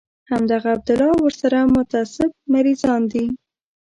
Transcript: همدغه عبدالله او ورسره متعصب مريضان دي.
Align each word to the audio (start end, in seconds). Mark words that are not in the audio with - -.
همدغه 0.31 0.67
عبدالله 0.75 1.09
او 1.11 1.19
ورسره 1.25 1.59
متعصب 1.75 2.31
مريضان 2.53 3.01
دي. 3.11 3.25